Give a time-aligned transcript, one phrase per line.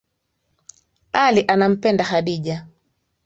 [1.25, 2.59] Ali anampenda khadija